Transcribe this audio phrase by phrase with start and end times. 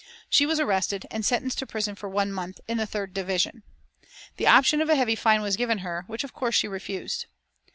[0.31, 3.61] She was arrested and sentenced to prison for one month, in the third division.
[4.37, 7.27] The option of a heavy fine was given her, which of course she refused.